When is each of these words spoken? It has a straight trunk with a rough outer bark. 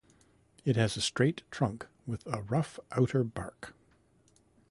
It 0.65 0.77
has 0.77 0.97
a 0.97 0.99
straight 1.01 1.43
trunk 1.51 1.85
with 2.07 2.25
a 2.25 2.41
rough 2.41 2.79
outer 2.91 3.23
bark. 3.23 3.75